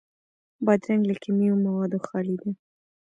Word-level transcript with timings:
بادرنګ 0.65 1.01
له 1.09 1.15
کیمیاوي 1.21 1.59
موادو 1.65 2.03
خالي 2.07 2.35
دی. 2.41 2.51